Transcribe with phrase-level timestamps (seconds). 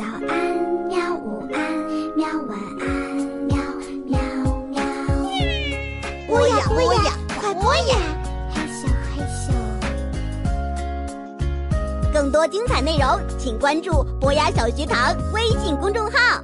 [0.00, 0.32] 早安，
[0.88, 1.14] 喵！
[1.14, 1.60] 午安，
[2.16, 2.26] 喵！
[2.48, 2.88] 晚安，
[3.44, 3.54] 喵
[4.06, 4.18] 喵
[4.70, 4.80] 喵。
[6.26, 7.98] 播呀播呀，快播呀！
[8.50, 9.52] 嘿咻嘿咻。
[12.14, 16.42] 更多精彩内容，请关注博雅小学堂微信公众号。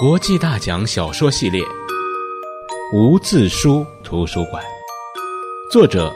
[0.00, 1.62] 国际大奖小说系列
[2.92, 4.60] 《无字书图书馆》，
[5.70, 6.12] 作者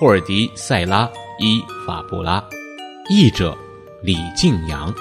[0.00, 1.04] 霍尔迪·塞拉·
[1.40, 2.44] 伊法布拉，
[3.08, 3.56] 译者
[4.02, 4.92] 李静阳，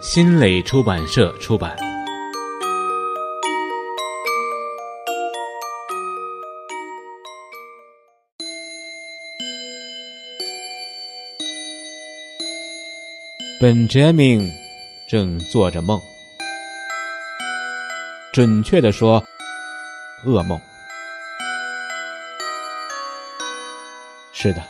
[0.00, 1.76] 新蕾出版社出版。
[13.60, 14.50] 本杰明
[15.10, 16.00] 正做着梦。
[18.32, 19.22] 准确的说，
[20.24, 20.58] 噩梦。
[24.32, 24.62] 是的，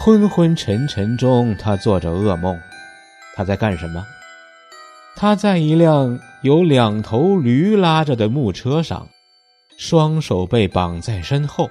[0.00, 2.56] 昏昏沉沉中，他做着噩梦。
[3.34, 4.06] 他在干什么？
[5.16, 9.08] 他在一辆由两头驴拉着的木车上，
[9.76, 11.68] 双手被绑在身后，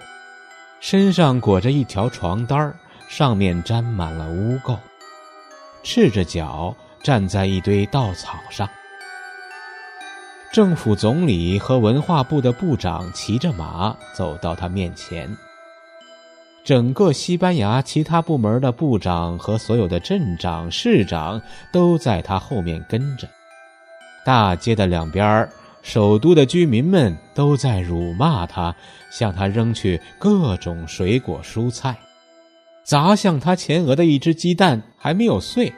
[0.82, 2.76] 身上裹着一条床单
[3.08, 4.78] 上面沾满了污垢，
[5.82, 8.70] 赤着脚站在一堆稻草上。
[10.52, 15.34] 政府总理和文化部的部长骑着马走到他面前。
[16.68, 23.26] 整个西班牙其他部门的部长和所有的镇长、市长都在他后面跟着。
[24.26, 25.48] 大街的两边，
[25.82, 28.76] 首都的居民们都在辱骂他，
[29.10, 31.98] 向他扔去各种水果蔬菜，
[32.84, 35.72] 砸向他前额的一只鸡蛋还没有碎，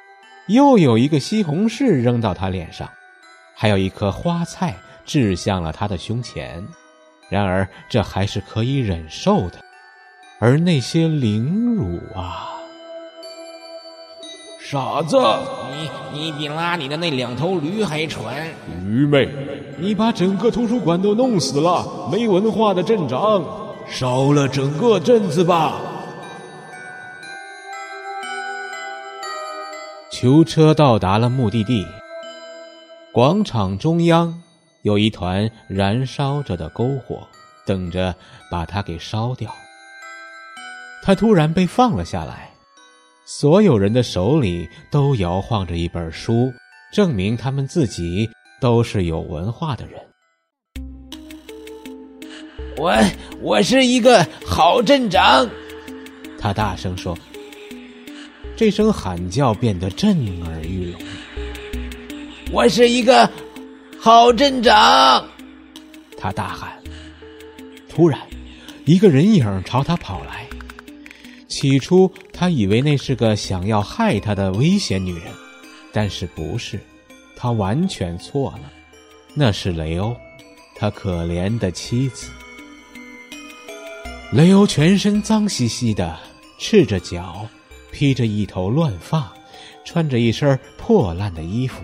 [0.48, 2.90] 又有一个西红柿扔到他脸上。
[3.54, 6.66] 还有一颗花菜掷向了他的胸前，
[7.30, 9.60] 然而这还是可以忍受的。
[10.42, 12.56] 而那些凌辱啊！
[14.62, 15.18] 傻子，
[15.72, 18.34] 你你比拉你的那两头驴还蠢！
[18.82, 19.28] 愚昧，
[19.78, 22.08] 你把整个图书馆都弄死了！
[22.10, 23.44] 没文化的镇长，
[23.86, 25.74] 烧了整个镇子吧！
[30.10, 31.86] 囚车到达了目的地。
[33.12, 34.42] 广场中央
[34.84, 37.28] 有一团燃烧着的篝火，
[37.66, 38.16] 等着
[38.50, 39.54] 把它给烧掉。
[41.02, 42.52] 他突然被放了下来，
[43.26, 46.52] 所有人的手里都摇晃着一本书，
[46.94, 48.30] 证明他们自己
[48.62, 50.00] 都是有文化的人。
[52.78, 52.94] 我
[53.42, 55.50] 我是一个好镇长，
[56.40, 57.18] 他大声说。
[58.56, 61.02] 这声喊叫变得震耳欲聋。
[62.52, 63.30] 我是一个
[64.00, 65.26] 好镇长，
[66.18, 66.72] 他大喊。
[67.88, 68.20] 突然，
[68.86, 70.46] 一个人影朝他跑来。
[71.50, 75.24] 起初，他以为那是个想要害他的危险女人，
[75.92, 76.80] 但是不是，
[77.36, 78.72] 他完全错了。
[79.34, 80.16] 那是雷欧，
[80.76, 82.30] 他可怜的妻子。
[84.32, 86.18] 雷欧全身脏兮兮的，
[86.60, 87.48] 赤着脚，
[87.92, 89.34] 披着一头乱发，
[89.84, 91.84] 穿着一身破烂的衣服。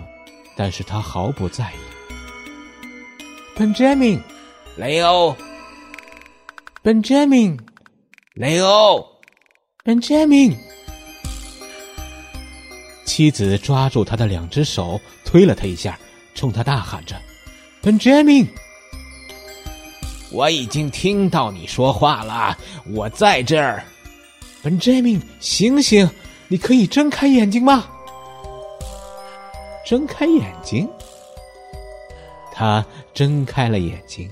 [0.56, 3.58] 但是他毫不在意。
[3.58, 4.20] Benjamin，
[4.76, 5.36] 雷欧
[6.82, 7.58] ，Benjamin，
[8.34, 9.06] 雷欧
[9.86, 10.56] ，Benjamin。
[13.04, 15.98] 妻子抓住他的两只手，推了他一下，
[16.34, 17.16] 冲他大喊着
[17.82, 18.48] ：“Benjamin，
[20.30, 22.58] 我已经听到你说话了，
[22.92, 23.82] 我在这儿。
[24.62, 26.10] ”Benjamin，醒醒，
[26.48, 27.88] 你可以睁开眼睛吗？
[29.86, 30.86] 睁开眼睛，
[32.52, 34.28] 他睁开了眼睛。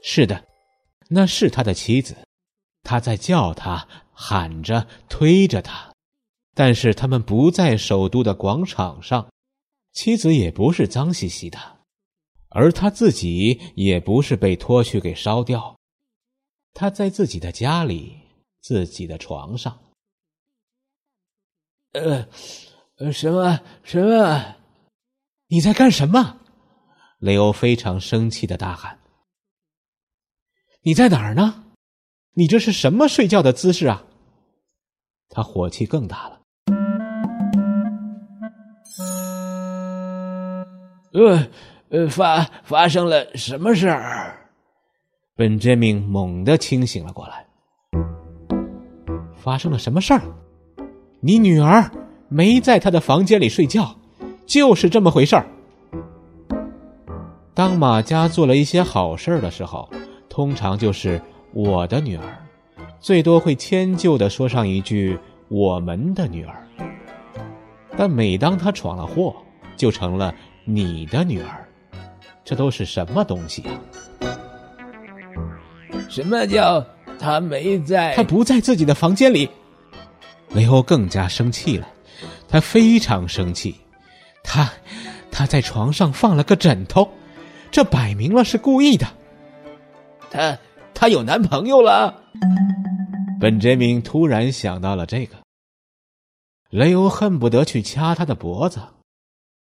[0.00, 0.42] 是的，
[1.08, 2.16] 那是他的妻子，
[2.84, 5.92] 他在叫他，喊着，推着他。
[6.54, 9.32] 但是他们不在首都的广场上，
[9.92, 11.58] 妻子也不是脏兮兮的，
[12.48, 15.78] 而他自己也不是被拖去给烧掉。
[16.74, 18.18] 他在自己的家里，
[18.60, 19.78] 自己的床上。
[21.92, 22.28] 呃。
[22.98, 24.56] 呃什么什么？
[25.48, 26.38] 你在干什么？
[27.18, 29.00] 雷欧非常生气的大喊
[30.82, 31.71] ：“你在哪儿呢？
[32.34, 34.04] 你这是什么睡觉的姿势啊？”
[35.28, 36.38] 他火气更大了。
[41.12, 41.46] 呃
[41.90, 44.34] 呃，发发生了什么事儿？
[45.36, 47.46] 本杰明猛地清醒了过来。
[49.36, 50.22] 发生了什么事儿？
[51.20, 51.90] 你女儿？
[52.28, 53.94] 没在他的房间里睡觉，
[54.46, 55.46] 就是这么回事儿。
[57.52, 59.86] 当马家做了一些好事的时候，
[60.30, 61.20] 通常就是
[61.52, 62.24] 我的女儿，
[63.00, 65.18] 最多会迁就的说上一句
[65.48, 66.66] 我们的女儿。
[67.96, 69.36] 但每当他闯了祸，
[69.76, 70.34] 就成了
[70.64, 71.68] 你的女儿。
[72.44, 73.70] 这都是什么东西呀？
[76.08, 76.84] 什么叫
[77.18, 78.14] 他没在？
[78.16, 79.48] 他不在自己的房间里。
[80.54, 81.88] 雷欧更加生气了，
[82.48, 83.74] 他非常生气。
[84.42, 84.70] 他，
[85.30, 87.08] 他在床上放了个枕头，
[87.70, 89.06] 这摆明了是故意的。
[90.30, 90.58] 他，
[91.02, 92.22] 他有男朋友了。
[93.40, 95.34] 本杰明突然想到了这个，
[96.70, 98.80] 雷欧恨不得去掐他的脖子。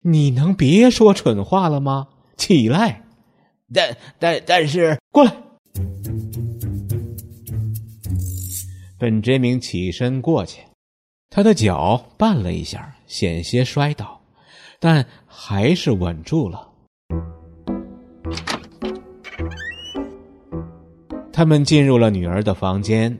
[0.00, 2.08] 你能别说蠢话了吗？
[2.36, 3.04] 起来！
[3.72, 5.32] 但但但是，过来。
[8.98, 10.60] 本杰明起身过去，
[11.30, 14.20] 他的脚绊了一下，险些摔倒，
[14.80, 16.67] 但还是稳住了。
[21.38, 23.16] 他们进入了女儿的房间，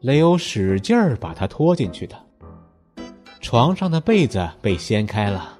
[0.00, 2.20] 雷欧使劲儿把她拖进去的。
[3.40, 5.56] 床上的被子被掀开了，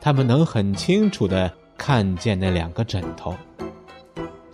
[0.00, 3.32] 他们能很清楚的看见那两个枕头。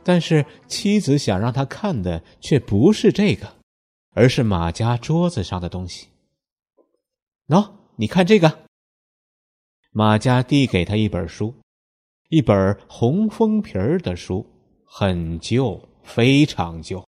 [0.04, 3.50] 但是妻子想让他看的却不是这个。
[4.12, 6.08] 而是马家桌子上的东西。
[7.48, 8.52] 喏，你看这个。
[9.92, 11.54] 马家递给他一本书，
[12.28, 14.44] 一本红封皮儿的书，
[14.84, 17.04] 很旧，非常旧，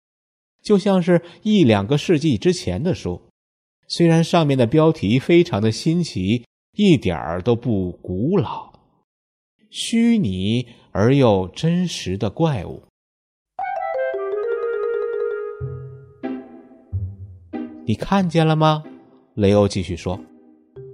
[0.62, 3.22] 就像是一两个世纪之前的书。
[3.86, 6.44] 虽然上面的标题非常的新奇，
[6.76, 8.70] 一点儿都不古老。
[9.70, 12.82] 虚拟而又真实的怪物。
[17.86, 18.84] 你看见了吗？
[19.34, 20.20] 雷欧继续说，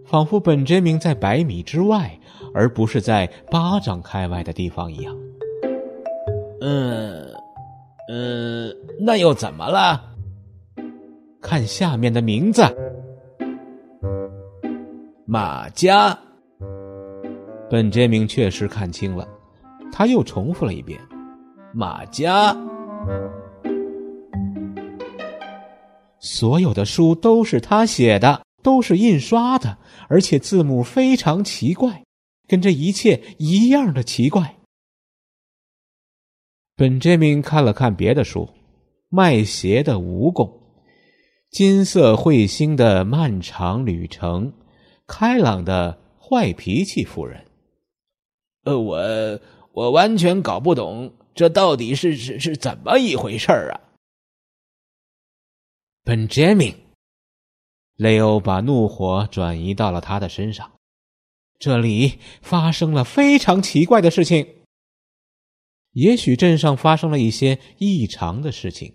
[0.07, 2.21] 仿佛本杰明在百米之外，
[2.55, 5.19] 而不是在巴掌开外的地方一样。
[6.61, 7.34] 嗯，
[8.09, 8.71] 嗯，
[9.01, 10.01] 那又怎么了？
[11.41, 12.63] 看下面的名字，
[15.27, 16.17] 马家。
[17.71, 19.27] 本杰明确实看清了，
[19.91, 21.01] 他又重复了一遍
[21.73, 22.55] ：“马家。”
[26.21, 29.77] 所有的书都是他写的，都是印刷的，
[30.09, 32.03] 而且字母非常奇怪，
[32.47, 34.57] 跟这一切一样的奇怪。
[36.77, 38.47] 本杰明看了看别的书，
[39.09, 40.45] 《卖鞋的蜈蚣》，
[41.49, 44.47] 《金色彗星的漫长旅程》，
[45.07, 47.41] 《开朗的坏脾气夫人》。
[48.65, 49.41] 呃，我
[49.73, 53.81] 我完全搞不懂，这到底是是是怎么一回事儿啊？
[56.03, 56.75] 本杰明，
[57.95, 60.73] 雷欧把怒火转移到了他的身上。
[61.61, 64.64] 这里发生了非常奇怪的事情。
[65.95, 68.95] 也许镇上发生了一些异常的事情，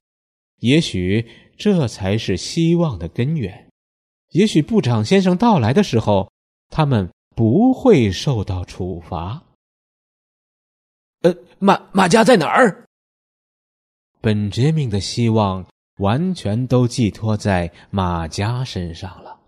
[0.59, 3.67] 也许这才是希望的根源。
[4.29, 6.31] 也许部长先生到来的时候，
[6.69, 9.43] 他们不会受到处罚。
[11.23, 12.85] 呃，马马家在哪儿？
[14.21, 15.65] 本杰明的希望。
[15.99, 19.38] 完全都寄托在马家身上了。